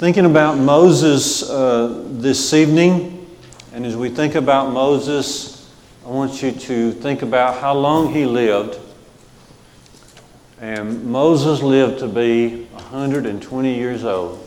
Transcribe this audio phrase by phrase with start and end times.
[0.00, 3.26] thinking about Moses uh, this evening,
[3.74, 5.70] and as we think about Moses,
[6.06, 8.78] I want you to think about how long he lived.
[10.58, 14.42] And Moses lived to be 120 years old.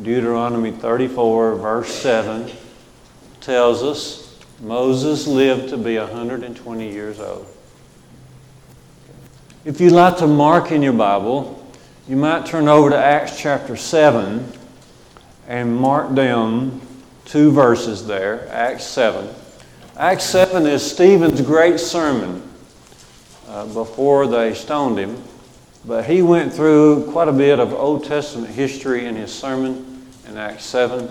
[0.00, 2.50] Deuteronomy 34, verse 7,
[3.42, 7.46] tells us Moses lived to be 120 years old.
[9.66, 11.61] If you'd like to mark in your Bible,
[12.08, 14.44] you might turn over to Acts chapter 7
[15.46, 16.80] and mark down
[17.24, 19.28] two verses there, Acts 7.
[19.96, 22.42] Acts 7 is Stephen's great sermon
[23.46, 25.22] uh, before they stoned him,
[25.84, 30.36] but he went through quite a bit of Old Testament history in his sermon in
[30.36, 31.08] Acts 7.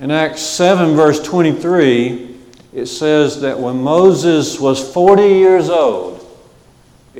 [0.00, 2.36] In Acts 7, verse 23,
[2.74, 6.19] it says that when Moses was 40 years old,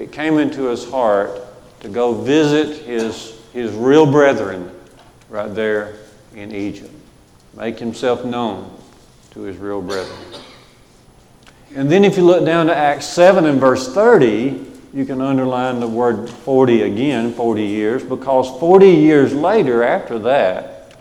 [0.01, 1.43] it came into his heart
[1.81, 4.71] to go visit his, his real brethren
[5.29, 5.97] right there
[6.35, 6.95] in Egypt,
[7.55, 8.75] make himself known
[9.33, 10.19] to his real brethren.
[11.77, 15.81] And then if you look down to Acts 7 and verse 30, you can underline
[15.81, 20.97] the word 40 again, 40 years, because 40 years later, after that,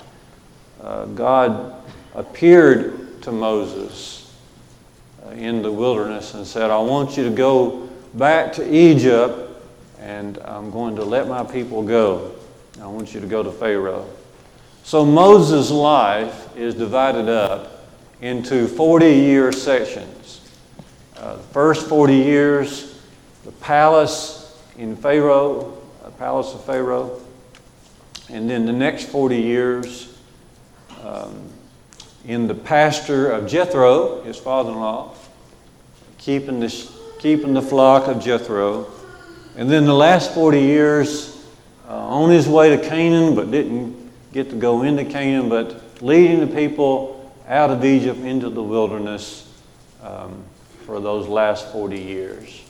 [0.83, 1.73] uh, God
[2.13, 4.35] appeared to Moses
[5.25, 9.61] uh, in the wilderness and said, I want you to go back to Egypt,
[9.99, 12.35] and I'm going to let my people go.
[12.81, 14.09] I want you to go to Pharaoh.
[14.83, 17.85] So Moses' life is divided up
[18.21, 20.41] into 40 year sections.
[21.17, 22.99] Uh, the first 40 years,
[23.45, 27.21] the palace in Pharaoh, the palace of Pharaoh.
[28.29, 30.17] And then the next 40 years,
[31.03, 31.49] um,
[32.25, 35.13] in the pasture of Jethro, his father in law,
[36.17, 36.69] keeping the
[37.19, 38.87] keeping the flock of Jethro.
[39.55, 41.45] And then the last 40 years
[41.87, 46.39] uh, on his way to Canaan, but didn't get to go into Canaan, but leading
[46.39, 49.51] the people out of Egypt into the wilderness
[50.01, 50.43] um,
[50.85, 52.63] for those last 40 years.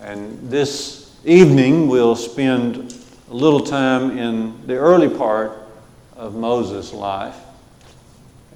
[0.00, 2.94] And this evening, we'll spend
[3.28, 5.58] a little time in the early part
[6.14, 7.36] of Moses' life.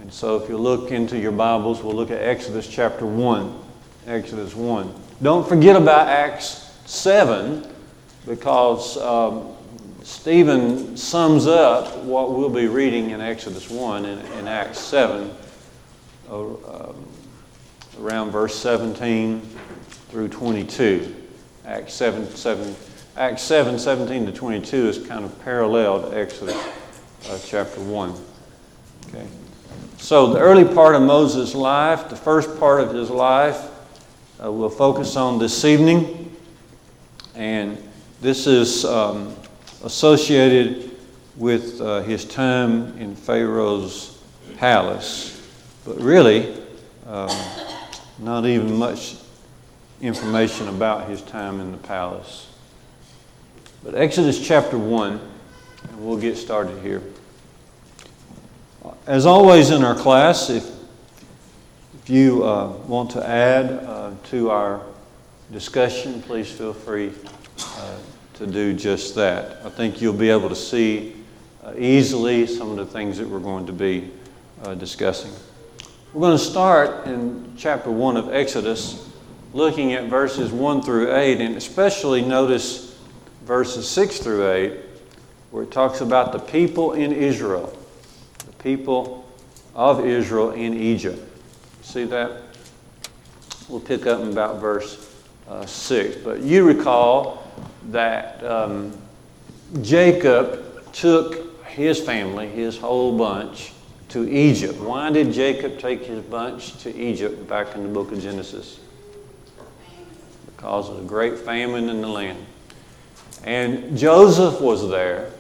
[0.01, 3.64] And so, if you look into your Bibles, we'll look at Exodus chapter 1.
[4.07, 4.95] Exodus 1.
[5.23, 7.67] Don't forget about Acts 7
[8.27, 9.55] because um,
[10.03, 15.31] Stephen sums up what we'll be reading in Exodus 1 and in, in Acts 7
[16.29, 17.09] uh, um,
[18.01, 19.41] around verse 17
[20.11, 21.15] through 22.
[21.65, 22.77] Acts 7, 7,
[23.17, 26.57] Acts 7, 17 to 22 is kind of parallel to Exodus
[27.31, 28.15] uh, chapter 1.
[29.09, 29.27] Okay.
[29.97, 33.71] So the early part of Moses' life, the first part of his life,
[34.45, 36.31] uh, we'll focus on this evening.
[37.35, 37.79] And
[38.21, 39.35] this is um,
[39.83, 40.91] associated
[41.37, 44.23] with uh, his time in Pharaoh's
[44.57, 45.49] palace,
[45.85, 46.55] but really,
[47.07, 47.31] um,
[48.19, 49.17] not even much
[50.01, 52.49] information about his time in the palace.
[53.83, 55.21] But Exodus chapter 1,
[55.89, 57.03] and we'll get started here.
[59.07, 60.74] As always in our class, if
[62.05, 64.83] if you uh, want to add uh, to our
[65.51, 67.11] discussion, please feel free
[67.59, 67.97] uh,
[68.35, 69.65] to do just that.
[69.65, 71.17] I think you'll be able to see
[71.65, 74.11] uh, easily some of the things that we're going to be
[74.65, 75.33] uh, discussing.
[76.13, 79.11] We're going to start in chapter 1 of Exodus,
[79.55, 82.99] looking at verses 1 through 8, and especially notice
[83.47, 84.73] verses 6 through 8,
[85.53, 87.75] where it talks about the people in Israel,
[88.45, 89.27] the people
[89.75, 91.31] of Israel in Egypt.
[91.85, 92.43] See that?
[93.69, 95.15] We'll pick up in about verse
[95.49, 96.17] uh, 6.
[96.25, 97.47] But you recall
[97.91, 98.99] that um,
[99.83, 103.73] Jacob took his family, his whole bunch,
[104.09, 104.81] to Egypt.
[104.81, 108.81] Why did Jacob take his bunch to Egypt back in the book of Genesis?
[110.47, 112.45] Because of a great famine in the land.
[113.45, 115.31] And Joseph was there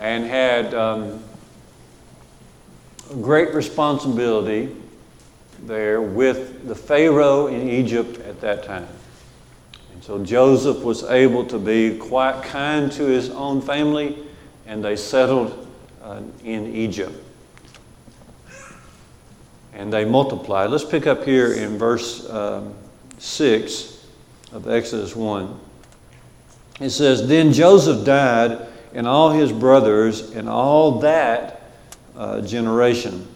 [0.00, 1.24] and had um,
[3.20, 4.76] great responsibility
[5.64, 8.86] there with the Pharaoh in Egypt at that time.
[9.92, 14.18] And so Joseph was able to be quite kind to his own family,
[14.66, 15.66] and they settled
[16.02, 17.14] uh, in Egypt.
[19.72, 20.70] And they multiplied.
[20.70, 22.74] Let's pick up here in verse um,
[23.18, 24.06] 6
[24.52, 25.60] of Exodus 1.
[26.80, 31.62] It says, Then Joseph died, and all his brothers, and all that
[32.16, 33.26] uh, generation.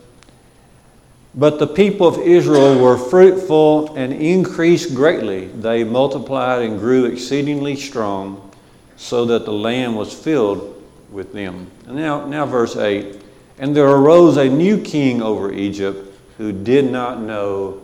[1.34, 5.46] But the people of Israel were fruitful and increased greatly.
[5.46, 8.50] They multiplied and grew exceedingly strong,
[8.96, 11.70] so that the land was filled with them.
[11.86, 13.20] And now, now verse 8.
[13.58, 17.80] And there arose a new king over Egypt who did not know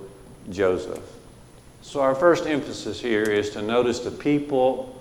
[0.50, 1.02] Joseph.
[1.82, 5.00] So, our first emphasis here is to notice the people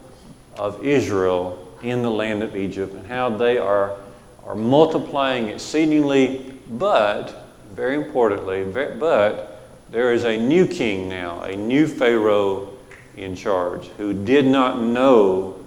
[0.57, 3.97] of Israel in the land of Egypt and how they are,
[4.45, 7.44] are multiplying exceedingly, but,
[7.75, 12.69] very importantly, but there is a new king now, a new Pharaoh
[13.17, 15.59] in charge who did not know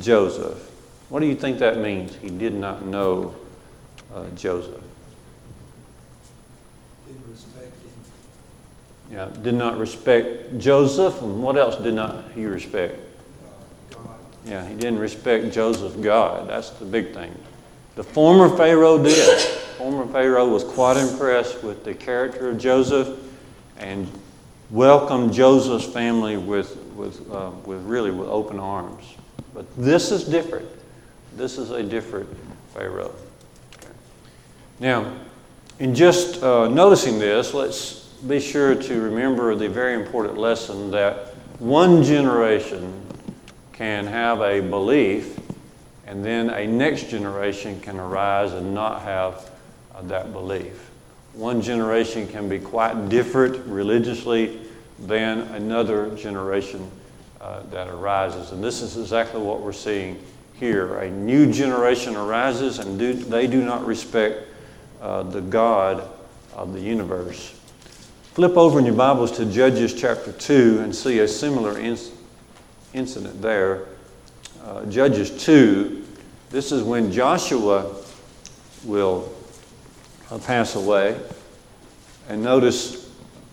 [0.00, 0.70] Joseph.
[1.10, 2.14] What do you think that means?
[2.16, 3.34] He did not know
[4.14, 4.82] uh, Joseph.
[7.06, 7.90] Didn't respect him.
[9.12, 12.98] Yeah, did not respect Joseph, and what else did not he respect?
[13.90, 14.08] God.
[14.46, 16.48] Yeah, he didn't respect Joseph God.
[16.48, 17.34] That's the big thing.
[17.96, 19.58] The former Pharaoh did.
[19.80, 23.18] Former Pharaoh was quite impressed with the character of Joseph
[23.78, 24.06] and
[24.70, 29.02] welcomed Joseph's family with, with, uh, with really with open arms.
[29.54, 30.68] But this is different.
[31.34, 32.28] This is a different
[32.74, 33.14] Pharaoh.
[34.80, 35.16] Now,
[35.78, 41.28] in just uh, noticing this, let's be sure to remember the very important lesson that
[41.58, 43.00] one generation
[43.72, 45.38] can have a belief,
[46.06, 49.50] and then a next generation can arise and not have
[49.94, 50.90] uh, that belief.
[51.34, 54.60] One generation can be quite different religiously
[54.98, 56.90] than another generation
[57.40, 58.52] uh, that arises.
[58.52, 60.22] And this is exactly what we're seeing
[60.54, 60.98] here.
[60.98, 64.48] A new generation arises, and do, they do not respect
[65.00, 66.06] uh, the God
[66.54, 67.58] of the universe.
[68.34, 72.12] Flip over in your Bibles to Judges chapter 2 and see a similar inc-
[72.92, 73.86] incident there.
[74.64, 76.04] Uh, Judges 2,
[76.50, 77.94] this is when Joshua
[78.84, 79.32] will
[80.38, 81.18] pass away.
[82.28, 83.10] And notice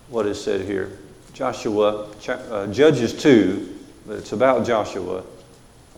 [0.09, 0.97] what is said here.
[1.33, 5.23] Joshua, uh, Judges 2, but it's about Joshua,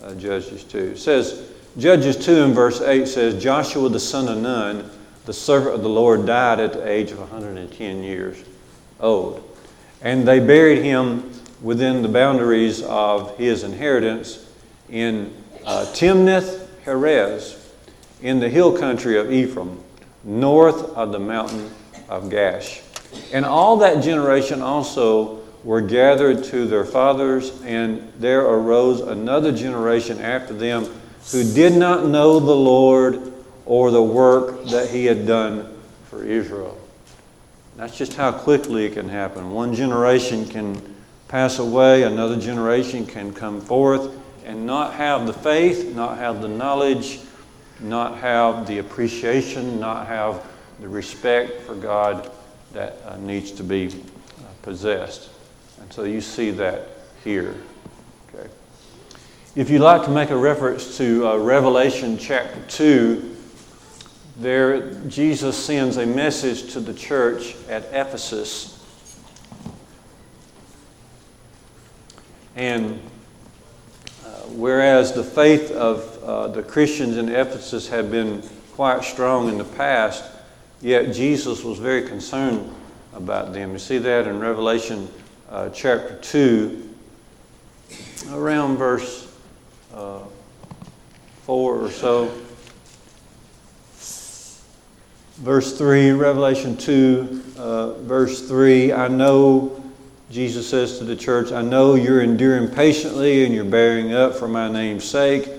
[0.04, 0.78] uh, Judges 2.
[0.78, 4.90] It says, Judges 2 and verse 8 says, Joshua the son of Nun,
[5.26, 8.44] the servant of the Lord, died at the age of 110 years
[9.00, 9.46] old.
[10.02, 14.50] And they buried him within the boundaries of his inheritance
[14.90, 15.34] in
[15.66, 17.56] uh, Timnath Heres,
[18.22, 19.82] in the hill country of Ephraim,
[20.30, 21.72] north of the mountain
[22.08, 22.82] of Gaash.
[23.34, 30.20] And all that generation also were gathered to their fathers, and there arose another generation
[30.22, 30.86] after them
[31.32, 33.34] who did not know the Lord
[33.66, 36.78] or the work that he had done for Israel.
[37.76, 39.52] That's just how quickly it can happen.
[39.52, 40.96] One generation can
[41.28, 44.12] pass away, another generation can come forth
[44.46, 47.20] and not have the faith, not have the knowledge,
[47.82, 50.46] not have the appreciation, not have
[50.80, 52.32] the respect for God
[52.74, 55.30] that uh, needs to be uh, possessed.
[55.82, 56.88] And so you see that
[57.24, 57.56] here.
[58.34, 58.50] Okay.
[59.56, 63.38] If you'd like to make a reference to uh, Revelation chapter 2,
[64.38, 68.76] there Jesus sends a message to the church at Ephesus.
[72.56, 73.02] And
[74.26, 78.44] uh, whereas the faith of uh, the Christians in Ephesus had been
[78.74, 80.24] quite strong in the past,
[80.80, 82.72] yet Jesus was very concerned
[83.14, 83.72] about them.
[83.72, 85.10] You see that in Revelation
[85.50, 86.94] uh, chapter 2,
[88.30, 89.28] around verse
[89.92, 90.20] uh,
[91.46, 92.32] 4 or so.
[95.38, 99.84] Verse 3, Revelation 2, uh, verse 3, I know,
[100.30, 104.48] Jesus says to the church, I know you're enduring patiently and you're bearing up for
[104.48, 105.50] my name's sake,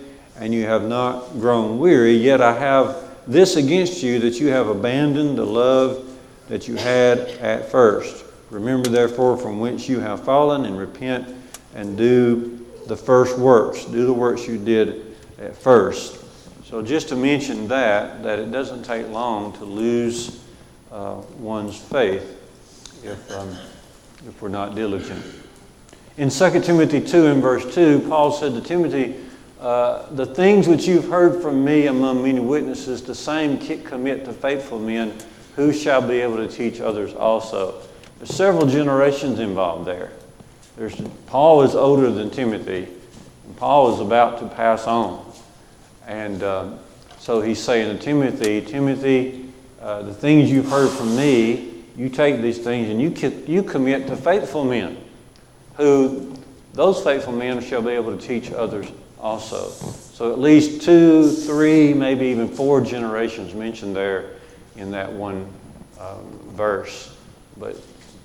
[0.41, 4.69] and you have not grown weary, yet I have this against you that you have
[4.69, 6.19] abandoned the love
[6.49, 8.25] that you had at first.
[8.51, 11.29] Remember, therefore, from whence you have fallen, and repent
[11.75, 13.85] and do the first works.
[13.85, 16.25] Do the works you did at first.
[16.65, 20.43] So, just to mention that, that it doesn't take long to lose
[20.91, 22.37] uh, one's faith
[23.05, 23.51] if, um,
[24.27, 25.23] if we're not diligent.
[26.17, 29.17] In 2 Timothy 2 and verse 2, Paul said to Timothy,
[29.61, 34.33] uh, The things which you've heard from me among many witnesses, the same commit to
[34.33, 35.13] faithful men
[35.57, 37.81] who shall be able to teach others also.
[38.19, 40.13] There's several generations involved there.
[40.77, 42.89] There's, Paul is older than Timothy,
[43.45, 45.31] and Paul is about to pass on.
[46.07, 46.79] And um,
[47.19, 52.41] so he's saying to Timothy, Timothy, uh, the things you've heard from me, you take
[52.41, 53.11] these things and you,
[53.47, 54.97] you commit to faithful men,
[55.75, 56.35] who
[56.73, 58.87] those faithful men shall be able to teach others
[59.21, 59.71] also.
[59.71, 64.31] So at least two, three, maybe even four generations mentioned there
[64.77, 65.47] in that one
[65.99, 67.15] um, verse.
[67.57, 67.77] But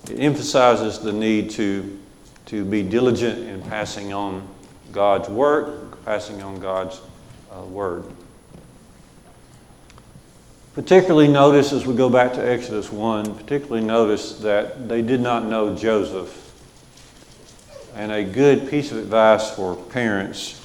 [0.10, 2.00] it emphasizes the need to,
[2.48, 4.48] to be diligent in passing on
[4.92, 7.02] God's work, passing on God's
[7.52, 8.04] uh, word.
[10.74, 15.46] Particularly notice as we go back to Exodus 1, particularly notice that they did not
[15.46, 16.42] know Joseph.
[17.96, 20.65] And a good piece of advice for parents,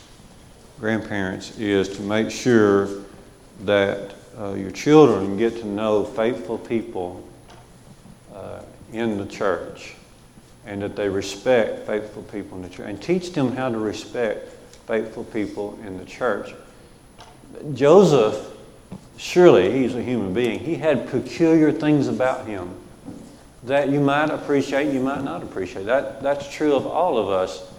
[0.81, 2.89] grandparents, is to make sure
[3.65, 7.23] that uh, your children get to know faithful people
[8.35, 9.95] uh, in the church
[10.65, 14.49] and that they respect faithful people in the church and teach them how to respect
[14.87, 16.55] faithful people in the church.
[17.75, 18.57] Joseph
[19.17, 20.59] surely he's a human being.
[20.59, 22.75] He had peculiar things about him
[23.65, 25.85] that you might appreciate, you might not appreciate.
[25.85, 27.71] That, that's true of all of us.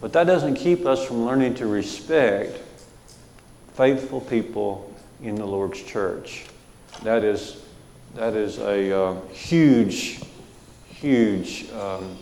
[0.00, 2.58] But that doesn't keep us from learning to respect
[3.74, 6.46] faithful people in the Lord's church.
[7.02, 7.64] That is,
[8.14, 10.20] that is a uh, huge,
[10.86, 12.16] huge um,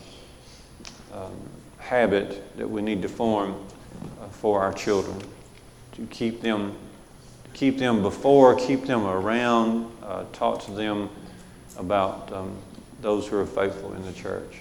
[1.13, 1.37] um,
[1.79, 3.55] habit that we need to form
[4.21, 5.21] uh, for our children
[5.93, 6.75] to keep them
[7.57, 11.09] keep them before, keep them around, uh, talk to them
[11.79, 12.55] about um,
[13.01, 14.59] those who are faithful in the church.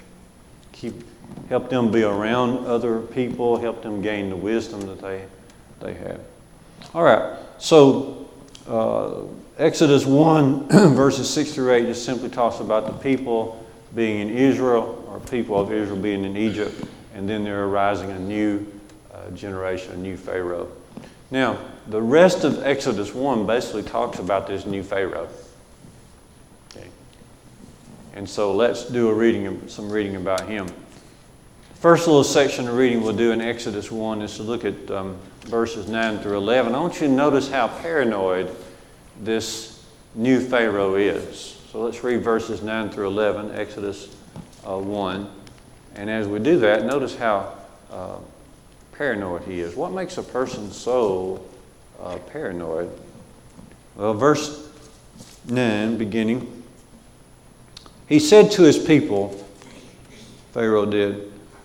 [0.72, 1.04] Keep,
[1.50, 5.26] help them be around other people, help them gain the wisdom that they,
[5.80, 6.20] they have.
[6.94, 8.28] All right, so
[8.68, 9.22] uh,
[9.58, 15.04] Exodus 1, verses 6 through 8, just simply talks about the people being in Israel,
[15.08, 18.66] or people of Israel being in Egypt, and then there arising a new
[19.14, 20.70] uh, generation, a new Pharaoh.
[21.32, 25.28] Now, the rest of Exodus 1 basically talks about this new Pharaoh.
[26.72, 26.88] Okay.
[28.14, 30.68] And so let's do a reading, some reading about him.
[31.80, 35.18] First little section of reading we'll do in Exodus 1 is to look at um,
[35.42, 36.74] verses 9 through 11.
[36.74, 38.50] I want you to notice how paranoid
[39.20, 41.62] this new Pharaoh is.
[41.72, 44.16] So let's read verses 9 through 11, Exodus
[44.66, 45.30] uh, 1.
[45.96, 47.54] And as we do that, notice how
[47.92, 48.18] uh,
[48.94, 49.76] paranoid he is.
[49.76, 51.46] What makes a person so
[52.02, 52.90] uh, paranoid?
[53.96, 54.72] Well, verse
[55.48, 56.64] 9, beginning,
[58.08, 59.46] he said to his people,
[60.54, 61.34] Pharaoh did,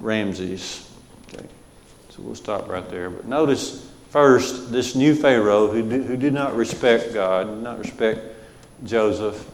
[0.00, 0.90] Ramses.
[1.28, 1.46] Okay.
[2.10, 3.10] So we'll stop right there.
[3.10, 8.20] But notice first this new Pharaoh who, who did not respect God, did not respect
[8.84, 9.48] Joseph.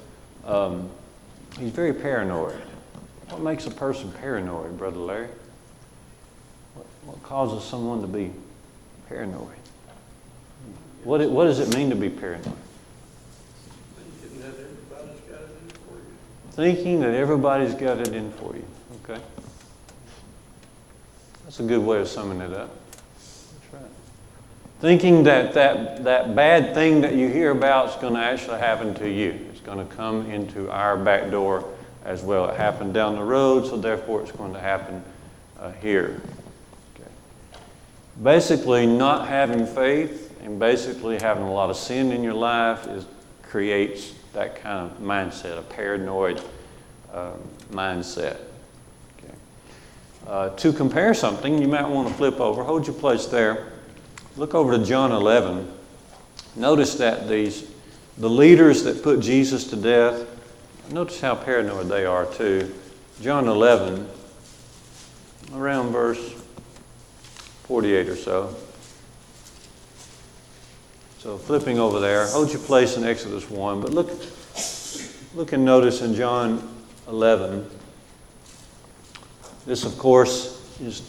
[0.44, 0.90] Um,
[1.58, 2.60] he's very paranoid.
[3.30, 5.28] What makes a person paranoid, Brother Larry?
[6.74, 8.30] What, what causes someone to be
[9.08, 9.56] paranoid?
[11.04, 12.52] What, what does it mean to be paranoid?
[16.52, 18.64] Thinking that everybody's got it in for you.
[19.04, 19.20] Okay?
[21.52, 22.70] That's a good way of summing it up.
[23.12, 23.90] That's right.
[24.80, 28.94] Thinking that that, that bad thing that you hear about is going to actually happen
[28.94, 29.38] to you.
[29.50, 31.70] It's going to come into our back door
[32.06, 32.48] as well.
[32.48, 35.04] It happened down the road, so therefore it's going to happen
[35.60, 36.22] uh, here.
[36.94, 37.10] Okay.
[38.22, 43.04] Basically, not having faith and basically having a lot of sin in your life is,
[43.42, 46.42] creates that kind of mindset, a paranoid
[47.12, 47.32] uh,
[47.70, 48.38] mindset.
[50.26, 52.62] Uh, to compare something, you might want to flip over.
[52.64, 53.72] Hold your place there.
[54.36, 55.70] Look over to John 11.
[56.56, 57.68] Notice that these,
[58.18, 60.26] the leaders that put Jesus to death
[60.90, 62.74] Notice how paranoid they are, too.
[63.22, 64.06] John 11,
[65.54, 66.34] around verse
[67.64, 68.54] 48 or so.
[71.18, 74.10] So flipping over there, hold your place in Exodus 1, but look,
[75.34, 76.68] look and notice in John
[77.08, 77.70] 11.
[79.66, 81.08] This, of course, is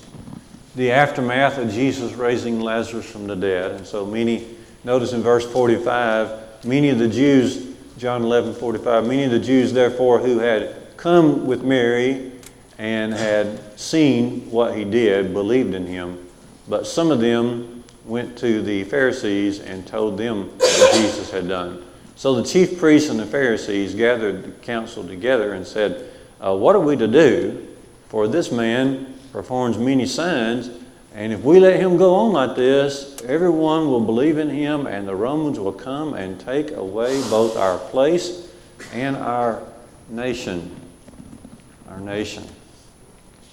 [0.75, 3.71] the aftermath of Jesus raising Lazarus from the dead.
[3.71, 4.47] And so many,
[4.83, 9.07] notice in verse 45, many of the Jews John 11 45.
[9.07, 12.31] Many of the Jews, therefore, who had come with Mary
[12.77, 16.27] and had seen what he did, believed in him.
[16.67, 21.85] But some of them went to the Pharisees and told them what Jesus had done.
[22.15, 26.09] So the chief priests and the Pharisees gathered the council together and said,
[26.41, 27.67] uh, What are we to do?
[28.13, 30.69] For this man performs many signs
[31.15, 35.07] and if we let him go on like this, everyone will believe in him, and
[35.07, 38.51] the Romans will come and take away both our place
[38.91, 39.61] and our
[40.09, 40.75] nation.
[41.89, 42.43] Our nation.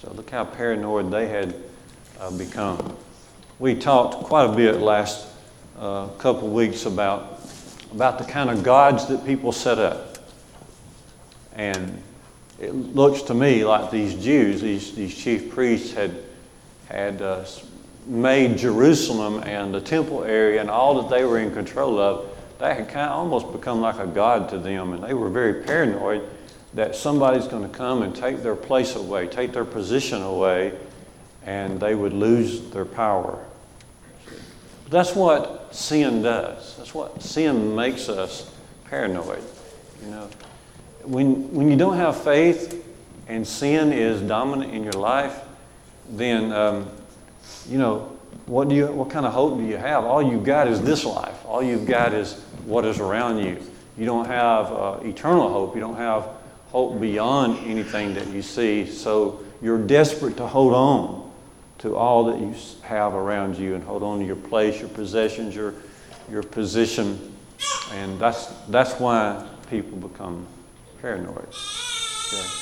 [0.01, 1.55] So look how paranoid they had
[2.19, 2.97] uh, become.
[3.57, 5.27] we talked quite a bit last
[5.77, 7.41] uh, couple weeks about,
[7.91, 10.17] about the kind of gods that people set up.
[11.53, 12.01] And
[12.61, 16.15] it looks to me like these Jews, these, these chief priests, had,
[16.87, 17.43] had uh,
[18.05, 22.77] made Jerusalem and the temple area and all that they were in control of, that
[22.77, 24.93] had kind of almost become like a god to them.
[24.93, 26.21] And they were very paranoid
[26.75, 30.77] that somebody's going to come and take their place away, take their position away,
[31.43, 33.43] and they would lose their power.
[34.83, 36.77] But that's what sin does.
[36.77, 38.53] That's what sin makes us
[38.85, 39.43] paranoid.
[40.03, 40.29] You know,
[41.03, 42.85] when, when you don't have faith
[43.27, 45.39] and sin is dominant in your life,
[46.09, 46.89] then um,
[47.67, 50.03] you know what do you what kind of hope do you have?
[50.03, 51.45] All you've got is this life.
[51.45, 52.33] All you've got is
[52.65, 53.57] what is around you.
[53.97, 55.75] You don't have uh, eternal hope.
[55.75, 56.27] You don't have
[56.69, 58.85] hope beyond anything that you see.
[58.85, 61.31] So you're desperate to hold on
[61.79, 65.55] to all that you have around you and hold on to your place, your possessions,
[65.55, 65.73] your
[66.29, 67.35] your position,
[67.93, 70.45] and that's that's why people become
[71.01, 71.47] paranoid.
[72.27, 72.61] Okay.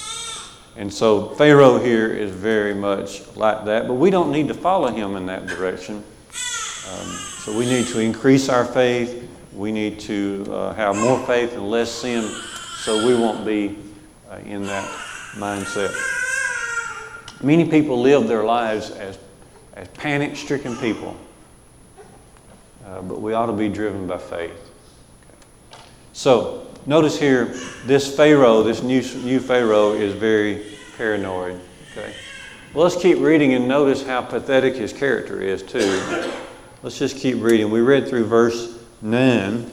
[0.78, 4.88] And so Pharaoh here is very much like that, but we don't need to follow
[4.88, 5.98] him in that direction.
[5.98, 7.08] Um,
[7.44, 9.30] so we need to increase our faith.
[9.54, 12.24] We need to uh, have more faith and less sin
[12.78, 13.78] so we won't be
[14.32, 14.88] uh, in that
[15.36, 15.94] mindset.
[17.44, 19.20] Many people live their lives as,
[19.74, 21.18] as panic stricken people,
[22.86, 24.52] uh, but we ought to be driven by faith.
[25.72, 25.84] Okay.
[26.14, 27.46] So, notice here,
[27.86, 30.66] this Pharaoh, this new, new Pharaoh, is very
[30.98, 31.62] paranoid.
[31.92, 32.12] Okay?
[32.74, 36.34] Well, let's keep reading and notice how pathetic his character is, too.
[36.82, 37.70] Let's just keep reading.
[37.70, 39.72] We read through verse 9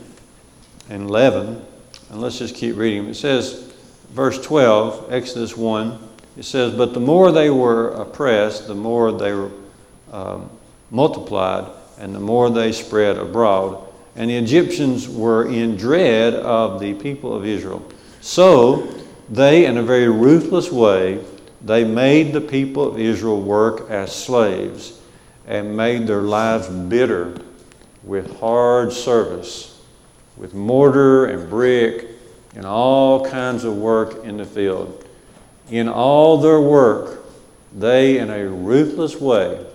[0.91, 1.65] and 11,
[2.11, 3.07] and let's just keep reading.
[3.09, 3.73] It says,
[4.11, 5.99] verse 12, Exodus 1,
[6.37, 9.51] it says, But the more they were oppressed, the more they were
[10.13, 10.51] um,
[10.91, 13.86] multiplied, and the more they spread abroad
[14.17, 17.87] and the Egyptians were in dread of the people of Israel.
[18.23, 18.89] So
[19.29, 21.23] they, in a very ruthless way,
[21.63, 25.01] they made the people of Israel work as slaves
[25.47, 27.39] and made their lives bitter
[28.03, 29.81] with hard service,
[30.37, 32.09] with mortar and brick
[32.55, 35.05] and all kinds of work in the field.
[35.71, 37.25] In all their work,
[37.75, 39.67] they, in a ruthless way,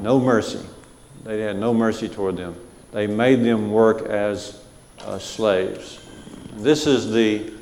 [0.00, 0.60] no mercy,
[1.22, 2.56] they had no mercy toward them
[2.92, 4.60] they made them work as
[5.00, 6.00] uh, slaves.
[6.54, 7.52] This is the,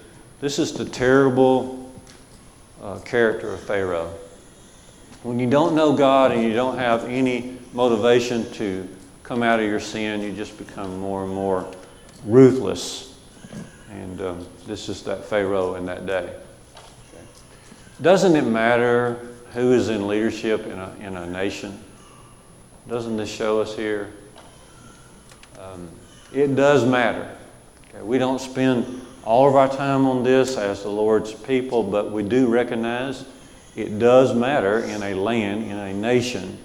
[0.40, 1.92] this is the terrible
[2.80, 4.14] uh, character of Pharaoh.
[5.22, 8.88] When you don't know God and you don't have any motivation to
[9.22, 11.70] come out of your sin, you just become more and more
[12.24, 13.18] ruthless.
[13.90, 16.32] And um, this is that Pharaoh in that day.
[18.00, 19.18] Doesn't it matter
[19.52, 21.82] who is in leadership in a, in a nation?
[22.88, 24.12] Doesn't this show us here
[26.32, 27.36] it does matter.
[27.88, 32.12] Okay, we don't spend all of our time on this as the Lord's people, but
[32.12, 33.24] we do recognize
[33.74, 36.58] it does matter in a land, in a nation,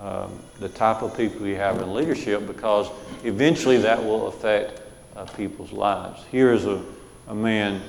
[0.00, 2.88] um, the type of people you have in leadership because
[3.24, 4.82] eventually that will affect
[5.16, 6.22] uh, people's lives.
[6.30, 6.82] Here is a,
[7.28, 7.80] a man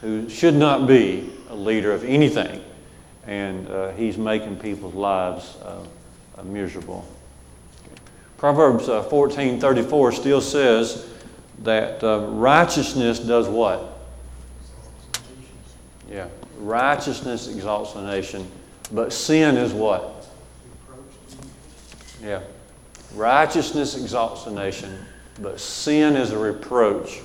[0.00, 2.62] who should not be a leader of anything,
[3.26, 7.06] and uh, he's making people's lives uh, miserable.
[8.44, 11.08] Proverbs uh, 14 34 still says
[11.60, 13.98] that uh, righteousness does what?
[16.10, 16.28] Yeah.
[16.58, 18.46] Righteousness exalts a nation,
[18.92, 20.26] but sin is what?
[22.22, 22.42] Yeah.
[23.14, 24.94] Righteousness exalts a nation,
[25.40, 27.22] but sin is a reproach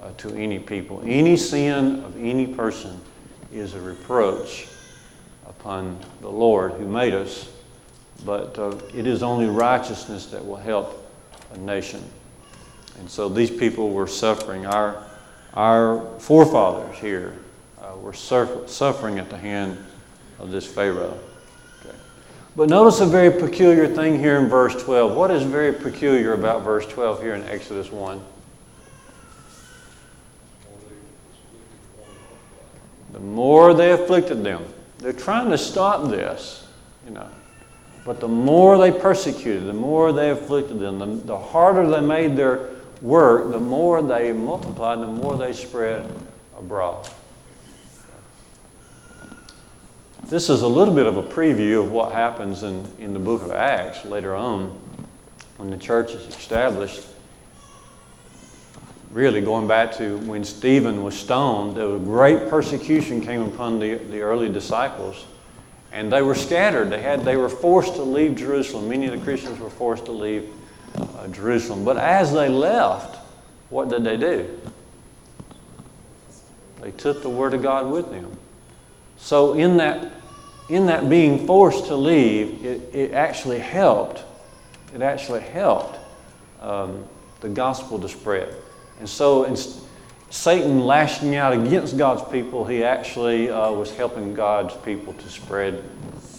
[0.00, 1.02] uh, to any people.
[1.04, 2.98] Any sin of any person
[3.52, 4.66] is a reproach
[5.44, 7.53] upon the Lord who made us
[8.24, 11.10] but uh, it is only righteousness that will help
[11.52, 12.02] a nation.
[12.98, 14.66] And so these people were suffering.
[14.66, 15.04] Our,
[15.54, 17.36] our forefathers here
[17.80, 19.78] uh, were suffering at the hand
[20.38, 21.18] of this Pharaoh.
[21.80, 21.96] Okay.
[22.56, 25.16] But notice a very peculiar thing here in verse 12.
[25.16, 28.20] What is very peculiar about verse 12 here in Exodus 1?
[33.12, 34.64] The more they afflicted them.
[34.98, 36.66] They're trying to stop this,
[37.04, 37.28] you know.
[38.04, 42.36] But the more they persecuted, the more they afflicted them, the, the harder they made
[42.36, 42.68] their
[43.00, 46.06] work, the more they multiplied, the more they spread
[46.58, 47.08] abroad.
[50.28, 53.42] This is a little bit of a preview of what happens in, in the book
[53.42, 54.78] of Acts later on
[55.56, 57.06] when the church is established.
[59.12, 64.20] Really, going back to when Stephen was stoned, was great persecution came upon the, the
[64.20, 65.24] early disciples
[65.94, 66.90] And they were scattered.
[66.90, 68.88] They, had, they were forced to leave Jerusalem.
[68.88, 70.52] Many of the Christians were forced to leave
[70.96, 71.84] uh, Jerusalem.
[71.84, 73.16] But as they left,
[73.70, 74.60] what did they do?
[76.80, 78.36] They took the Word of God with them.
[79.18, 80.12] So, in that,
[80.68, 84.24] in that being forced to leave, it, it actually helped.
[84.92, 85.96] It actually helped
[86.60, 87.04] um,
[87.38, 88.52] the gospel to spread.
[88.98, 89.44] And so,
[90.34, 95.84] Satan lashing out against God's people, he actually uh, was helping God's people to spread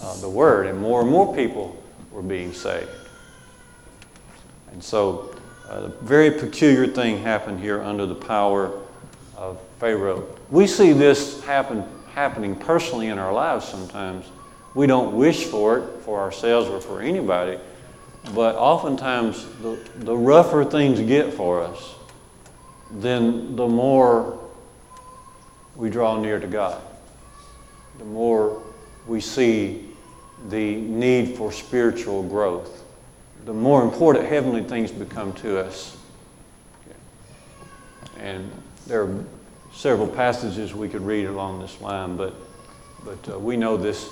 [0.02, 1.82] uh, the word, and more and more people
[2.12, 2.90] were being saved.
[4.70, 5.34] And so,
[5.70, 8.78] uh, a very peculiar thing happened here under the power
[9.34, 10.28] of Pharaoh.
[10.50, 14.26] We see this happen, happening personally in our lives sometimes.
[14.74, 17.58] We don't wish for it for ourselves or for anybody,
[18.34, 21.95] but oftentimes the, the rougher things get for us,
[22.90, 24.38] then the more
[25.74, 26.80] we draw near to God,
[27.98, 28.62] the more
[29.06, 29.88] we see
[30.48, 32.84] the need for spiritual growth,
[33.44, 35.96] the more important heavenly things become to us.
[38.18, 38.50] And
[38.86, 39.24] there are
[39.72, 42.34] several passages we could read along this line, but,
[43.04, 44.08] but uh, we know this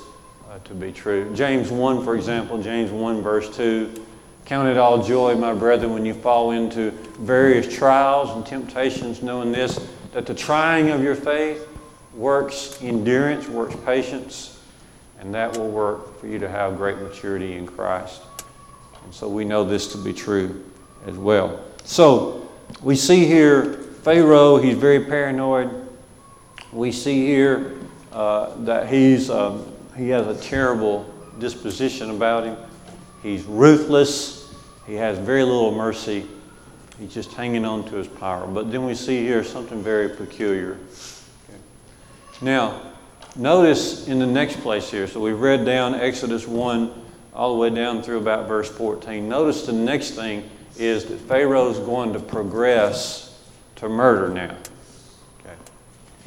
[0.50, 1.34] uh, to be true.
[1.34, 4.04] James 1, for example, James 1, verse 2
[4.44, 9.52] Count it all joy, my brethren, when you fall into various trials and temptations, knowing
[9.52, 9.80] this,
[10.12, 11.66] that the trying of your faith
[12.14, 14.60] works endurance, works patience,
[15.18, 18.20] and that will work for you to have great maturity in Christ.
[19.04, 20.64] And so we know this to be true
[21.06, 21.64] as well.
[21.84, 22.48] So
[22.82, 25.88] we see here Pharaoh, he's very paranoid.
[26.72, 27.78] We see here
[28.12, 32.56] uh, that he's, um, he has a terrible disposition about him.
[33.24, 34.54] He's ruthless.
[34.86, 36.26] He has very little mercy.
[37.00, 38.46] He's just hanging on to his power.
[38.46, 40.72] But then we see here something very peculiar.
[41.48, 41.58] Okay.
[42.42, 42.82] Now,
[43.34, 47.70] notice in the next place here, so we've read down Exodus 1 all the way
[47.70, 49.26] down through about verse 14.
[49.26, 53.42] Notice the next thing is that Pharaoh's going to progress
[53.76, 54.54] to murder now.
[55.40, 55.56] Okay.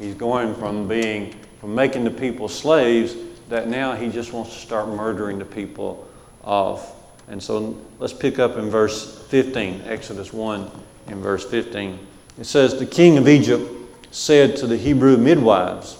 [0.00, 3.14] He's going from being, from making the people slaves,
[3.50, 6.07] that now he just wants to start murdering the people
[6.44, 6.94] off.
[7.28, 10.70] And so let's pick up in verse 15, Exodus 1
[11.08, 11.98] in verse 15.
[12.38, 13.70] It says, The king of Egypt
[14.10, 15.98] said to the Hebrew midwives,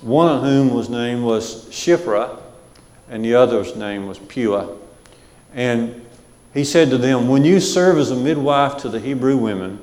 [0.00, 2.40] one of whom was name was Shiphrah,
[3.10, 4.76] and the other's name was Puah.
[5.52, 6.06] And
[6.54, 9.78] he said to them, When you serve as a midwife to the Hebrew women,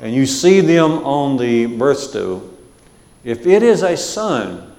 [0.00, 2.48] and you see them on the birth stool,
[3.24, 4.72] if it is a son,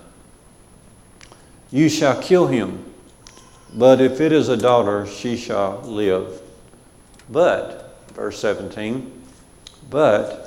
[1.71, 2.84] you shall kill him
[3.75, 6.41] but if it is a daughter, she shall live.
[7.29, 9.11] But, verse 17,
[9.89, 10.45] but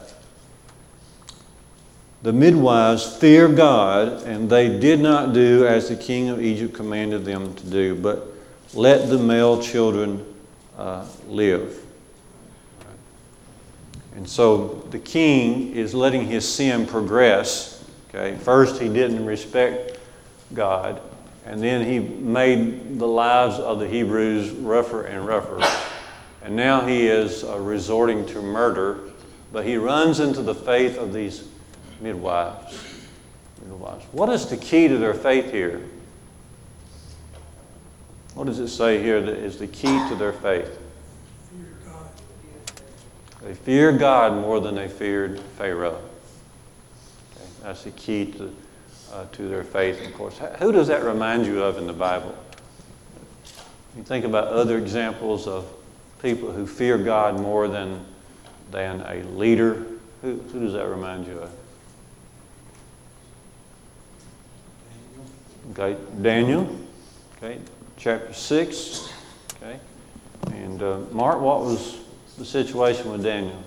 [2.23, 7.25] the midwives fear God, and they did not do as the king of Egypt commanded
[7.25, 8.27] them to do, but
[8.75, 10.25] let the male children
[10.77, 11.85] uh, live.
[14.17, 17.85] And so the king is letting his sin progress.
[18.09, 20.01] Okay, first he didn't respect
[20.55, 21.01] God.
[21.49, 25.67] And then he made the lives of the Hebrews rougher and rougher.
[26.43, 29.01] And now he is uh, resorting to murder,
[29.51, 31.49] but he runs into the faith of these
[32.03, 33.07] midwives.
[33.67, 34.05] midwives.
[34.13, 35.81] What is the key to their faith here?
[38.35, 40.79] What does it say here that is the key to their faith?
[43.43, 46.03] They fear God more than they feared Pharaoh.
[47.33, 48.55] Okay, that's the key to
[49.13, 50.39] uh, to their faith, of course.
[50.59, 52.37] Who does that remind you of in the Bible?
[53.97, 55.67] You think about other examples of
[56.23, 58.05] people who fear God more than,
[58.71, 59.87] than a leader.
[60.23, 61.51] Who, who does that remind you of?
[65.73, 66.77] Okay, Daniel.
[67.37, 67.59] Okay,
[67.97, 69.13] chapter 6.
[69.63, 69.79] Okay.
[70.47, 71.99] And uh, Mark, what was
[72.39, 73.63] the situation with Daniel?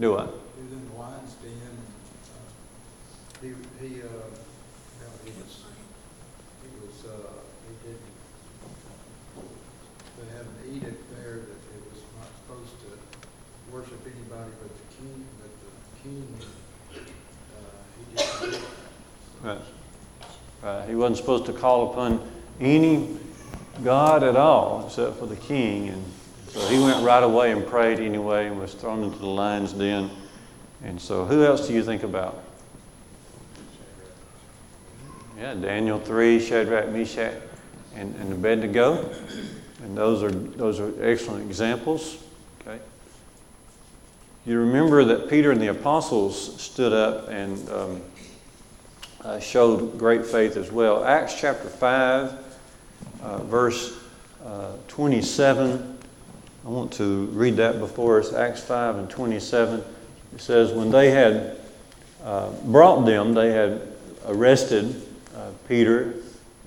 [0.00, 0.34] Do what?
[0.56, 1.52] He was in the lion's den.
[3.35, 3.52] uh, He,
[3.86, 5.62] he, uh, no, he was,
[6.62, 7.30] he was, uh,
[7.68, 8.10] he didn't,
[10.18, 12.88] they had an edict there that it was not supposed to
[13.72, 15.70] worship anybody but the king, but the
[16.02, 16.26] king,
[17.54, 18.66] uh, he didn't do.
[19.44, 19.60] Right.
[20.64, 20.88] Right.
[20.88, 22.28] He wasn't supposed to call upon
[22.60, 23.16] any
[23.84, 25.90] God at all except for the king.
[25.90, 26.04] And
[26.48, 30.10] so he went right away and prayed anyway and was thrown into the lion's den.
[30.82, 32.42] And so who else do you think about?
[35.38, 37.34] Yeah, Daniel 3, Shadrach, Meshach,
[37.94, 39.10] and, and Abednego.
[39.82, 42.16] And those are, those are excellent examples.
[42.62, 42.78] Okay.
[44.46, 48.02] You remember that Peter and the apostles stood up and um,
[49.24, 51.04] uh, showed great faith as well.
[51.04, 52.32] Acts chapter 5,
[53.22, 53.94] uh, verse
[54.42, 55.98] uh, 27.
[56.64, 58.32] I want to read that before us.
[58.32, 59.84] Acts 5 and 27.
[60.34, 61.58] It says, When they had
[62.24, 63.82] uh, brought them, they had
[64.26, 65.02] arrested
[65.36, 66.14] uh, Peter,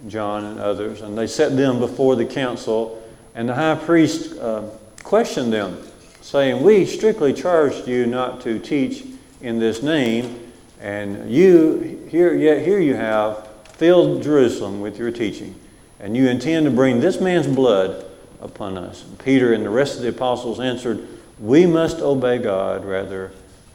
[0.08, 3.02] John, and others, and they set them before the council.
[3.36, 4.64] And the high priest uh,
[5.04, 5.78] questioned them,
[6.22, 9.06] saying, We strictly charged you not to teach
[9.42, 15.56] in this name, and you here yet here you have filled Jerusalem with your teaching,
[16.00, 18.06] and you intend to bring this man's blood
[18.42, 19.04] upon us.
[19.04, 21.08] And Peter and the rest of the apostles answered,
[21.40, 23.32] We must obey God rather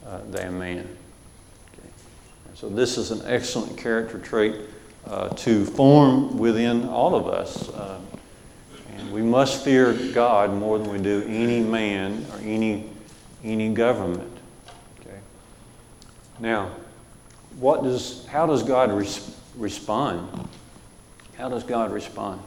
[0.07, 0.89] uh, than man.
[1.73, 1.89] Okay.
[2.55, 4.55] So this is an excellent character trait
[5.07, 7.69] uh, to form within all of us.
[7.69, 8.01] Uh,
[8.97, 12.91] and we must fear God more than we do any man or any,
[13.43, 14.31] any government.
[15.01, 15.19] Okay.
[16.41, 16.71] Now,
[17.59, 20.49] what does, how does God res- respond?
[21.37, 22.41] How does God respond?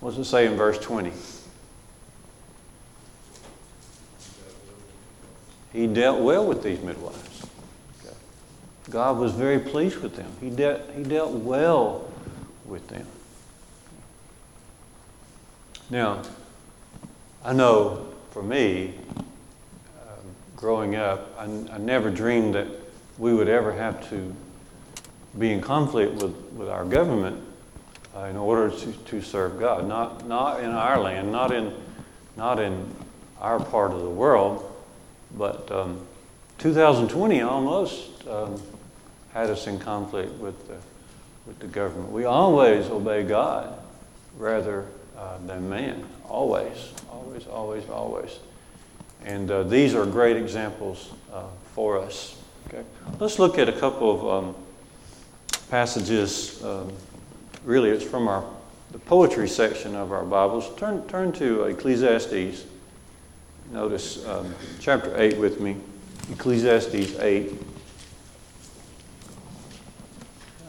[0.00, 1.12] What does it say in verse 20?
[5.72, 7.43] He dealt well with these midwives.
[8.90, 10.30] God was very pleased with them.
[10.40, 12.10] He, de- he dealt well
[12.66, 13.06] with them.
[15.90, 16.22] Now,
[17.44, 20.18] I know for me, um,
[20.56, 22.68] growing up, I, I never dreamed that
[23.18, 24.34] we would ever have to
[25.38, 27.42] be in conflict with, with our government
[28.16, 29.86] uh, in order to, to serve God.
[29.86, 31.74] Not, not in our land, not in,
[32.36, 32.88] not in
[33.40, 34.70] our part of the world,
[35.36, 36.06] but um,
[36.58, 38.60] 2020 almost um,
[39.32, 40.76] had us in conflict with the,
[41.46, 42.10] with the government.
[42.10, 43.78] We always obey God
[44.38, 44.86] rather
[45.16, 46.04] uh, than man.
[46.28, 48.38] Always, always, always, always.
[49.24, 52.40] And uh, these are great examples uh, for us.
[52.68, 52.82] Okay,
[53.18, 54.54] let's look at a couple of um,
[55.70, 56.62] passages.
[56.64, 56.92] Um,
[57.64, 58.44] really, it's from our
[58.94, 60.70] the poetry section of our Bibles.
[60.76, 62.64] Turn turn to Ecclesiastes.
[63.72, 65.76] Notice um, chapter 8 with me,
[66.32, 67.52] Ecclesiastes 8.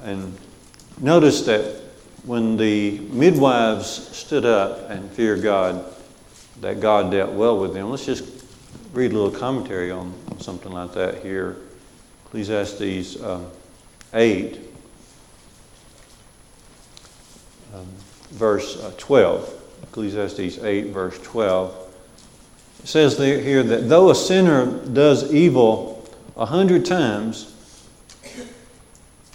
[0.04, 0.38] And
[1.00, 1.82] notice that
[2.26, 5.86] when the midwives stood up and feared God,
[6.62, 7.90] that God dealt well with them.
[7.90, 8.46] Let's just
[8.94, 11.58] read a little commentary on something like that here.
[12.26, 13.46] Ecclesiastes um,
[14.14, 14.60] 8,
[17.74, 17.86] um,
[18.32, 19.62] verse uh, 12.
[19.84, 21.85] Ecclesiastes 8, verse 12.
[22.86, 27.52] It says here that though a sinner does evil a hundred times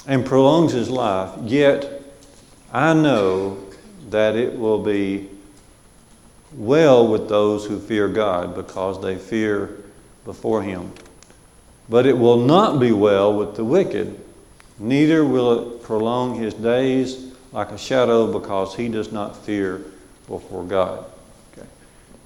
[0.06, 2.00] and prolongs his life, yet
[2.72, 3.58] I know
[4.10, 5.30] that it will be
[6.54, 9.82] well with those who fear God because they fear
[10.24, 10.92] before Him.
[11.88, 14.16] But it will not be well with the wicked,
[14.78, 19.82] neither will it prolong his days like a shadow because he does not fear
[20.28, 21.09] before God.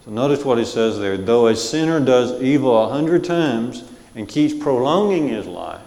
[0.04, 1.16] So notice what he says there.
[1.16, 5.80] Though a sinner does evil a hundred times and keeps prolonging his life,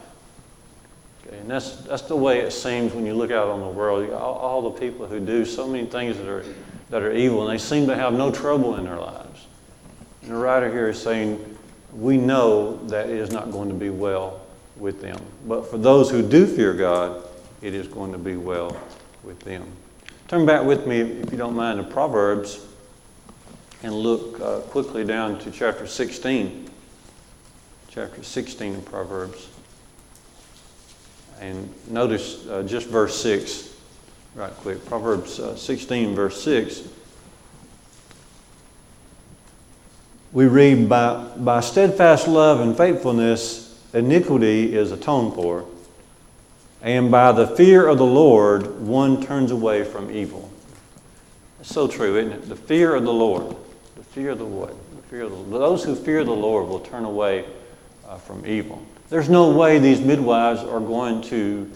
[1.25, 4.09] okay, and that's, that's the way it seems when you look out on the world.
[4.11, 6.43] All, all the people who do so many things that are,
[6.89, 9.45] that are evil, and they seem to have no trouble in their lives.
[10.23, 11.57] And the writer here is saying,
[11.93, 14.41] we know that it is not going to be well
[14.77, 15.19] with them.
[15.47, 17.23] But for those who do fear God,
[17.61, 18.75] it is going to be well
[19.23, 19.71] with them.
[20.27, 22.66] Turn back with me, if you don't mind, to Proverbs
[23.83, 26.69] and look uh, quickly down to chapter 16.
[27.89, 29.49] Chapter 16 of Proverbs.
[31.39, 33.75] And notice uh, just verse 6,
[34.35, 34.83] right quick.
[34.85, 36.83] Proverbs uh, 16, verse 6.
[40.37, 45.65] we read, by, by steadfast love and faithfulness, iniquity is atoned for,
[46.81, 50.51] and by the fear of the Lord, one turns away from evil.
[51.63, 52.49] So true, isn't it?
[52.49, 53.55] The fear of the Lord.
[54.17, 54.45] Fear the?
[54.45, 57.45] The fear the, those who fear the Lord will turn away
[58.07, 58.83] uh, from evil.
[59.09, 61.71] There's no way these midwives are going to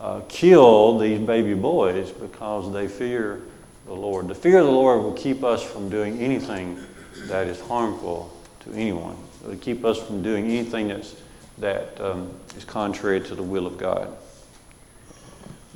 [0.00, 3.42] uh, kill these baby boys because they fear
[3.86, 4.26] the Lord.
[4.26, 6.80] The fear of the Lord will keep us from doing anything
[7.28, 9.16] that is harmful to anyone.
[9.44, 11.14] It will keep us from doing anything that's,
[11.58, 14.12] that um, is contrary to the will of God.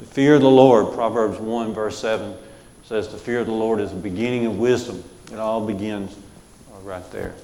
[0.00, 2.34] The fear of the Lord, Proverbs 1, verse 7,
[2.82, 5.04] says the fear of the Lord is the beginning of wisdom.
[5.32, 6.16] It all begins
[6.72, 7.34] uh, right there.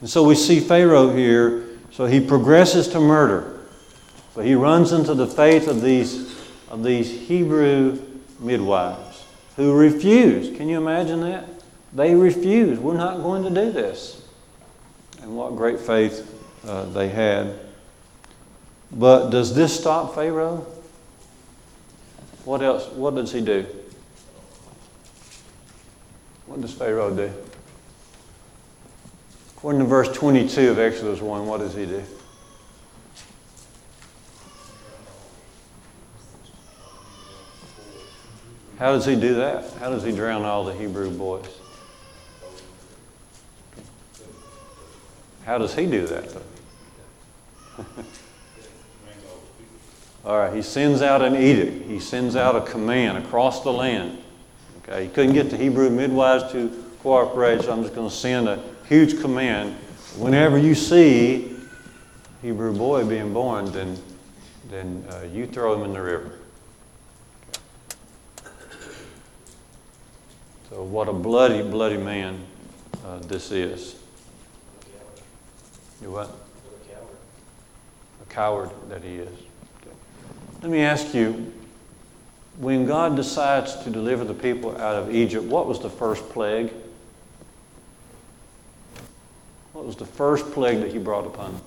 [0.00, 3.60] And so we see Pharaoh here, so he progresses to murder,
[4.34, 6.36] but he runs into the faith of these,
[6.70, 8.00] of these Hebrew
[8.38, 9.24] midwives
[9.56, 10.56] who refuse.
[10.56, 11.46] Can you imagine that?
[11.92, 12.78] They refuse.
[12.78, 14.26] We're not going to do this.
[15.22, 16.34] And what great faith
[16.66, 17.58] uh, they had.
[18.92, 20.66] But does this stop Pharaoh?
[22.44, 22.86] What else?
[22.88, 23.66] What does he do?
[26.50, 27.32] What does Pharaoh do?
[29.56, 32.02] According to verse 22 of Exodus 1, what does he do?
[38.80, 39.72] How does he do that?
[39.74, 41.46] How does he drown all the Hebrew boys?
[45.44, 47.84] How does he do that, though?
[50.24, 51.86] all right, he sends out an edict.
[51.86, 54.18] He sends out a command across the land.
[54.90, 56.68] Okay, he couldn't get the Hebrew midwives to
[57.00, 59.74] cooperate, so I'm just going to send a huge command.
[60.16, 61.56] Whenever you see
[62.42, 63.96] Hebrew boy being born, then,
[64.68, 66.32] then uh, you throw him in the river.
[70.70, 72.40] So, what a bloody, bloody man
[73.04, 73.94] uh, this is.
[76.02, 76.36] You what?
[78.22, 79.28] A coward that he is.
[79.28, 79.94] Okay.
[80.62, 81.52] Let me ask you
[82.60, 86.70] when God decides to deliver the people out of Egypt, what was the first plague?
[89.72, 91.62] What was the first plague that he brought upon them?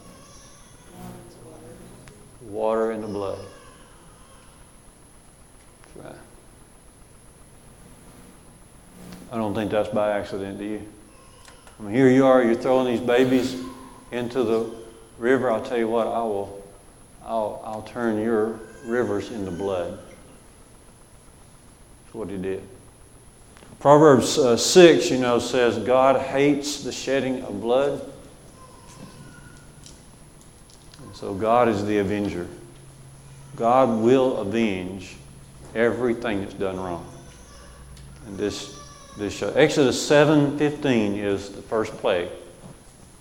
[2.44, 3.40] Water and the blood.
[5.96, 6.16] That's right.
[9.32, 10.88] I don't think that's by accident, do you?
[11.80, 13.60] I mean, here you are, you're throwing these babies
[14.12, 14.70] into the
[15.18, 15.50] river.
[15.50, 16.64] I'll tell you what, I will,
[17.26, 19.98] I'll, I'll turn your rivers into blood.
[22.14, 22.64] What he did.
[23.80, 28.00] Proverbs uh, 6, you know, says God hates the shedding of blood.
[31.02, 32.48] And so God is the avenger.
[33.56, 35.16] God will avenge
[35.76, 37.06] everything that's done wrong.
[38.28, 38.80] And this,
[39.18, 42.30] this uh, Exodus 7.15 is the first plague.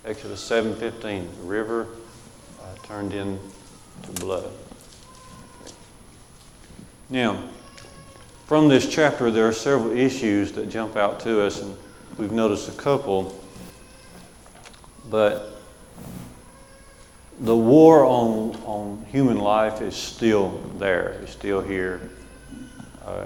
[0.05, 1.87] Exodus 7.15, the river
[2.61, 3.41] uh, turned into
[4.15, 4.49] blood.
[7.09, 7.43] Now,
[8.45, 11.75] from this chapter, there are several issues that jump out to us, and
[12.17, 13.39] we've noticed a couple.
[15.09, 15.53] But
[17.39, 22.09] the war on, on human life is still there, it's still here.
[23.05, 23.25] Uh,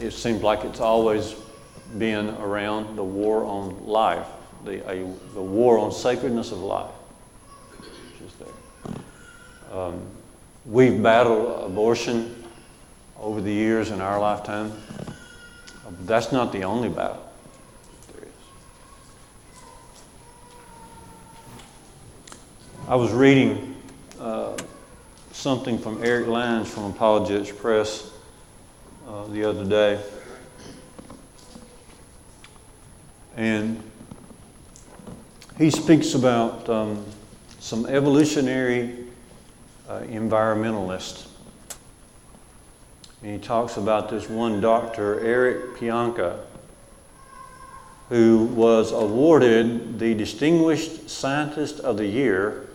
[0.00, 1.34] it seems like it's always
[1.98, 4.26] been around the war on life,
[4.64, 6.90] the, a, the war on sacredness of life.
[7.78, 9.78] Which is there.
[9.78, 10.00] Um,
[10.66, 12.33] we've battled abortion
[13.24, 14.70] over the years in our lifetime.
[15.82, 17.22] But that's not the only battle.
[22.86, 23.76] I was reading
[24.20, 24.58] uh,
[25.32, 28.10] something from Eric Lyons from Apologetics Press
[29.08, 29.98] uh, the other day.
[33.38, 33.82] And
[35.56, 37.02] he speaks about um,
[37.58, 39.06] some evolutionary
[39.88, 41.28] uh, environmentalists
[43.24, 46.40] and he talks about this one doctor, Eric Pianka,
[48.10, 52.68] who was awarded the Distinguished Scientist of the Year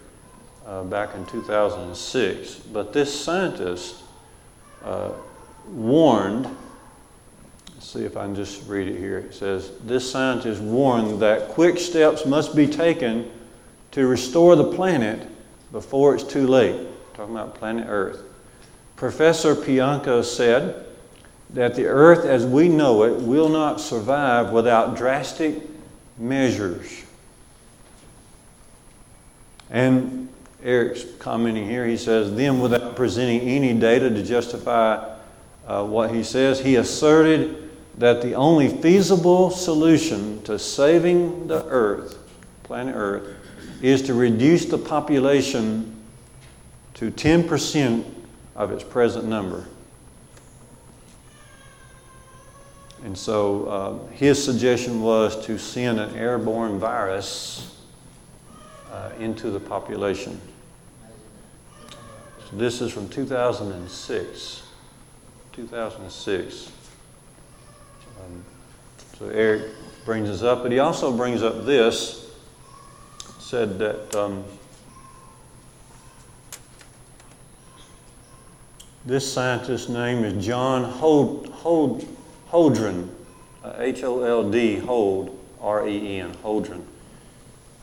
[0.66, 2.56] uh, back in 2006.
[2.74, 3.98] But this scientist
[4.84, 5.12] uh,
[5.68, 6.46] warned,
[7.76, 9.20] let's see if I can just read it here.
[9.20, 13.30] It says, This scientist warned that quick steps must be taken
[13.92, 15.30] to restore the planet
[15.72, 16.88] before it's too late.
[17.14, 18.24] Talking about planet Earth.
[19.00, 20.86] Professor Pianka said
[21.52, 25.56] that the earth as we know it will not survive without drastic
[26.18, 27.06] measures.
[29.70, 30.28] And
[30.62, 35.16] Eric's commenting here, he says, then without presenting any data to justify
[35.66, 42.18] uh, what he says, he asserted that the only feasible solution to saving the earth,
[42.64, 43.34] planet Earth,
[43.82, 45.96] is to reduce the population
[46.96, 48.19] to 10%
[48.60, 49.66] of its present number.
[53.06, 57.74] And so uh, his suggestion was to send an airborne virus
[58.92, 60.40] uh, into the population.
[62.50, 64.64] So this is from 2006.
[65.54, 66.72] 2006.
[68.20, 68.44] Um,
[69.18, 69.72] so Eric
[70.04, 72.30] brings this up, but he also brings up this.
[73.40, 74.44] Said that um,
[79.06, 82.06] This scientist's name is John Hold, Hold,
[82.52, 83.08] Holdren,
[83.64, 86.84] uh, H O L D, Hold, R E N, Holdren.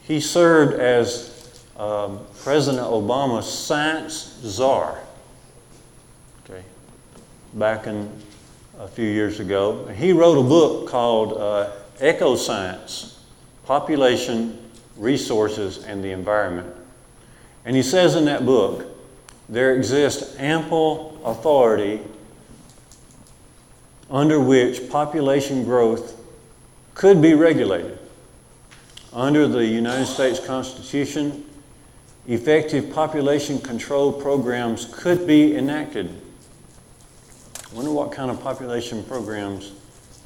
[0.03, 4.99] He served as um, President Obama's science czar,
[6.45, 6.63] okay,
[7.55, 8.11] back in
[8.79, 9.87] a few years ago.
[9.87, 13.25] He wrote a book called uh, Eco Science
[13.65, 14.59] Population,
[14.99, 16.69] Resources, and the Environment.
[17.65, 18.96] And he says in that book,
[19.49, 22.01] there exists ample authority
[24.11, 26.21] under which population growth
[26.95, 27.99] could be regulated.
[29.13, 31.45] Under the United States Constitution,
[32.27, 36.11] effective population control programs could be enacted.
[37.71, 39.73] I wonder what kind of population programs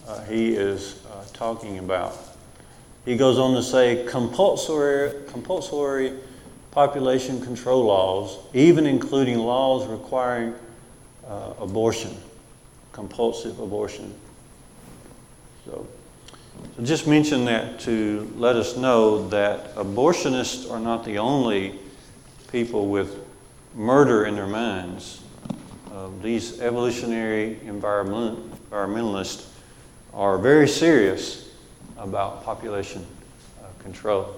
[0.06, 2.16] uh, he is uh, talking about.
[3.04, 6.18] He goes on to say compulsory, compulsory
[6.70, 10.54] population control laws, even including laws requiring
[11.26, 12.16] uh, abortion,
[12.92, 14.14] compulsive abortion.
[15.64, 15.86] So,
[16.76, 21.78] so just mention that to let us know that abortionists are not the only
[22.52, 23.16] people with
[23.74, 25.22] murder in their minds.
[25.92, 28.38] Uh, these evolutionary environment,
[28.70, 29.48] environmentalists
[30.14, 31.50] are very serious
[31.98, 33.04] about population
[33.60, 34.34] uh, control.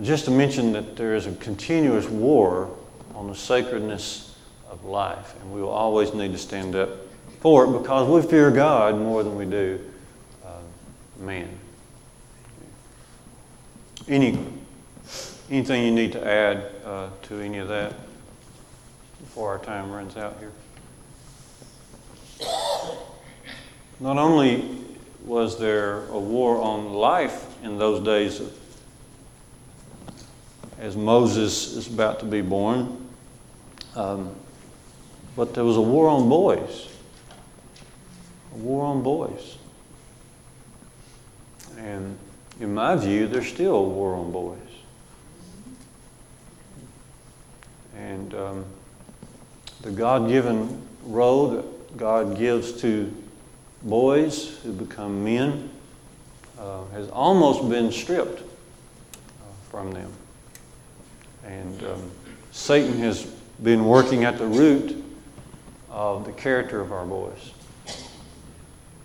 [0.00, 2.74] Just to mention that there is a continuous war
[3.14, 4.38] on the sacredness
[4.70, 6.88] of life, and we will always need to stand up
[7.40, 9.78] for it because we fear God more than we do
[10.46, 10.48] uh,
[11.20, 11.48] man.
[14.08, 14.38] Any,
[15.50, 17.92] anything you need to add uh, to any of that
[19.20, 20.52] before our time runs out here?
[24.00, 24.78] Not only
[25.24, 28.40] was there a war on life in those days
[30.82, 33.08] as Moses is about to be born.
[33.94, 34.34] Um,
[35.36, 36.88] but there was a war on boys.
[38.52, 39.58] A war on boys.
[41.78, 42.18] And
[42.60, 44.58] in my view, there's still a war on boys.
[47.96, 48.64] And um,
[49.82, 53.14] the God given role that God gives to
[53.84, 55.70] boys who become men
[56.58, 60.12] uh, has almost been stripped uh, from them.
[61.44, 62.10] And um,
[62.52, 63.24] Satan has
[63.62, 65.04] been working at the root
[65.90, 67.52] of the character of our boys.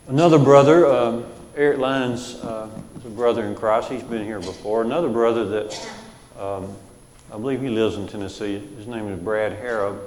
[0.08, 1.26] Another brother, um,
[1.56, 3.90] Eric Lyons, uh, is a brother in Christ.
[3.90, 4.84] He's been here before.
[4.84, 5.90] Another brother that
[6.40, 6.76] um,
[7.32, 8.60] I believe he lives in Tennessee.
[8.78, 10.00] His name is Brad Harrub.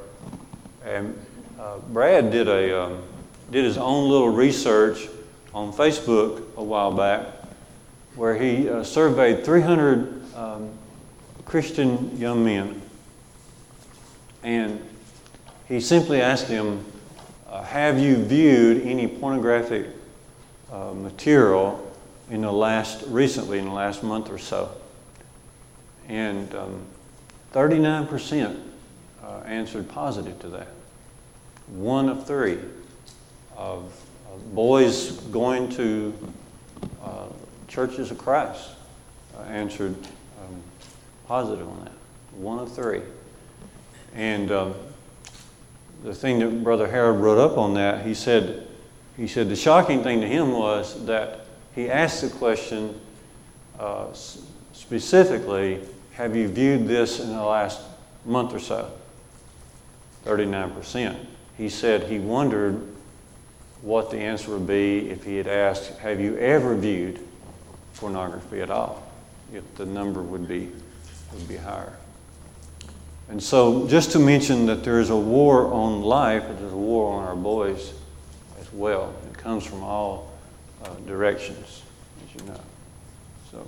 [0.85, 1.19] And
[1.59, 3.03] uh, Brad did, a, um,
[3.51, 5.07] did his own little research
[5.53, 7.27] on Facebook a while back
[8.15, 10.71] where he uh, surveyed 300 um,
[11.51, 12.81] Christian young men.
[14.45, 14.81] And
[15.67, 16.85] he simply asked them,
[17.49, 19.89] uh, Have you viewed any pornographic
[20.71, 21.93] uh, material
[22.31, 24.71] in the last, recently, in the last month or so?
[26.07, 26.83] And um,
[27.53, 28.61] 39%
[29.21, 30.69] uh, answered positive to that.
[31.67, 32.61] One of three
[33.57, 33.93] of
[34.55, 36.15] boys going to
[37.03, 37.27] uh,
[37.67, 38.71] churches of Christ
[39.37, 39.97] uh, answered
[41.31, 41.93] positive on that.
[42.33, 43.03] One of three.
[44.17, 44.75] And um,
[46.03, 48.67] the thing that Brother Harrub brought up on that, he said,
[49.17, 53.01] he said the shocking thing to him was that he asked the question
[53.79, 55.79] uh, specifically,
[56.15, 57.81] have you viewed this in the last
[58.25, 58.91] month or so?
[60.25, 61.17] 39%.
[61.57, 62.83] He said he wondered
[63.83, 67.21] what the answer would be if he had asked, have you ever viewed
[67.95, 69.07] pornography at all?
[69.55, 70.73] If the number would be
[71.33, 71.93] would be higher.
[73.29, 77.13] And so, just to mention that there is a war on life, there's a war
[77.13, 77.93] on our boys
[78.61, 79.15] as well.
[79.31, 80.33] It comes from all
[80.85, 81.83] uh, directions,
[82.25, 82.61] as you know.
[83.53, 83.67] So,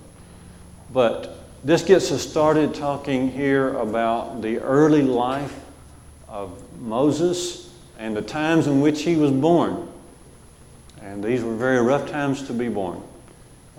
[0.91, 5.57] but this gets us started talking here about the early life
[6.27, 6.51] of
[6.81, 9.87] Moses and the times in which he was born.
[11.01, 13.01] And these were very rough times to be born.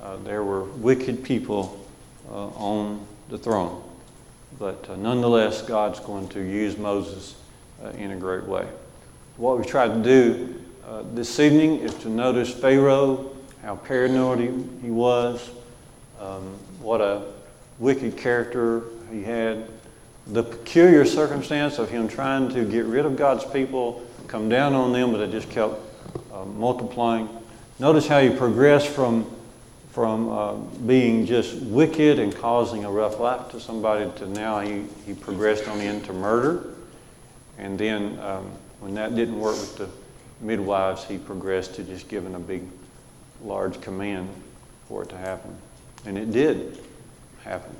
[0.03, 1.85] Uh, there were wicked people
[2.31, 3.83] uh, on the throne.
[4.59, 7.35] But uh, nonetheless, God's going to use Moses
[7.83, 8.69] uh, in a great way.
[9.37, 14.47] What we've tried to do uh, this evening is to notice Pharaoh, how paranoid he,
[14.83, 15.51] he was,
[16.21, 16.43] um,
[16.81, 17.23] what a
[17.79, 19.69] wicked character he had,
[20.27, 24.93] the peculiar circumstance of him trying to get rid of God's people, come down on
[24.93, 25.75] them, but it just kept
[26.33, 27.29] uh, multiplying.
[27.79, 29.27] Notice how he progressed from
[29.95, 30.55] from uh,
[30.89, 35.69] being just wicked and causing a rough life to somebody to now he, he progressed
[35.69, 36.75] on into murder.
[37.59, 39.89] And then um, when that didn't work with the
[40.41, 42.65] midwives, he progressed to just giving a big,
[43.45, 44.29] large command
[44.89, 45.57] for it to happen.
[46.05, 46.81] And it did
[47.45, 47.77] happen.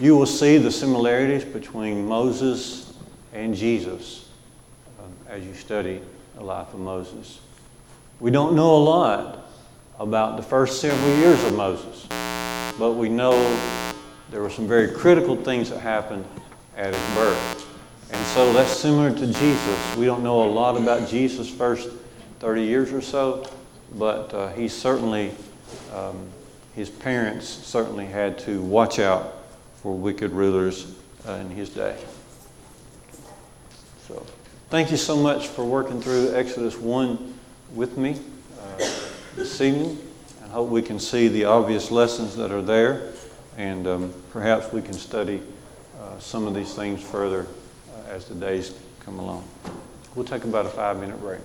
[0.00, 2.94] You will see the similarities between Moses
[3.34, 4.26] and Jesus
[4.98, 6.00] uh, as you study
[6.34, 7.40] the life of Moses.
[8.20, 9.44] We don't know a lot
[9.98, 12.06] about the first several years of Moses,
[12.78, 13.32] but we know
[14.30, 16.24] there were some very critical things that happened
[16.76, 18.12] at his birth.
[18.12, 19.96] And so that's similar to Jesus.
[19.96, 21.90] We don't know a lot about Jesus' first
[22.38, 23.50] 30 years or so,
[23.96, 25.32] but uh, he certainly,
[25.92, 26.28] um,
[26.76, 29.44] his parents certainly had to watch out
[29.82, 30.94] for wicked rulers
[31.26, 31.96] uh, in his day.
[34.06, 34.24] So,
[34.70, 37.33] thank you so much for working through Exodus 1
[37.74, 38.16] with me
[38.60, 38.76] uh,
[39.34, 39.98] this evening.
[40.44, 43.12] I hope we can see the obvious lessons that are there,
[43.56, 45.42] and um, perhaps we can study
[46.00, 47.46] uh, some of these things further
[47.92, 49.46] uh, as the days come along.
[50.14, 51.40] We'll take about a five minute break.